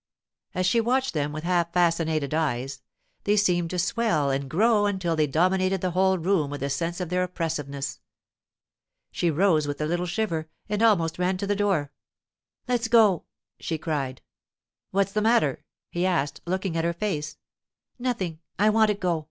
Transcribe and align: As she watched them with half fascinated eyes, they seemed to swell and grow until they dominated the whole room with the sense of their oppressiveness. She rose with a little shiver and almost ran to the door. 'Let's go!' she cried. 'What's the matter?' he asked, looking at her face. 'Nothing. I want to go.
As 0.55 0.65
she 0.65 0.81
watched 0.81 1.13
them 1.13 1.31
with 1.31 1.43
half 1.43 1.73
fascinated 1.73 2.33
eyes, 2.33 2.81
they 3.25 3.37
seemed 3.37 3.69
to 3.69 3.77
swell 3.77 4.31
and 4.31 4.49
grow 4.49 4.87
until 4.87 5.15
they 5.15 5.27
dominated 5.27 5.79
the 5.79 5.91
whole 5.91 6.17
room 6.17 6.49
with 6.49 6.61
the 6.61 6.71
sense 6.71 6.99
of 6.99 7.09
their 7.09 7.21
oppressiveness. 7.21 7.99
She 9.11 9.29
rose 9.29 9.67
with 9.67 9.79
a 9.79 9.85
little 9.85 10.07
shiver 10.07 10.49
and 10.67 10.81
almost 10.81 11.19
ran 11.19 11.37
to 11.37 11.45
the 11.45 11.55
door. 11.55 11.91
'Let's 12.67 12.87
go!' 12.87 13.25
she 13.59 13.77
cried. 13.77 14.23
'What's 14.89 15.11
the 15.11 15.21
matter?' 15.21 15.65
he 15.91 16.03
asked, 16.03 16.41
looking 16.47 16.75
at 16.75 16.83
her 16.83 16.93
face. 16.93 17.37
'Nothing. 17.99 18.39
I 18.57 18.71
want 18.71 18.87
to 18.87 18.95
go. 18.95 19.19